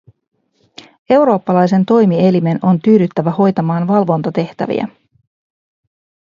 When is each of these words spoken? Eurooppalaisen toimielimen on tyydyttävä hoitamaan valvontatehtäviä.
Eurooppalaisen 1.09 1.85
toimielimen 1.85 2.59
on 2.63 2.81
tyydyttävä 2.81 3.31
hoitamaan 3.31 3.87
valvontatehtäviä. 3.87 4.87